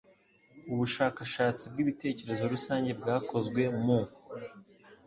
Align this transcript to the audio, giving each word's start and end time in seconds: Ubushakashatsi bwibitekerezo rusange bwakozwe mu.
Ubushakashatsi 0.73 1.63
bwibitekerezo 1.71 2.43
rusange 2.53 2.91
bwakozwe 2.99 3.61
mu. 3.83 3.99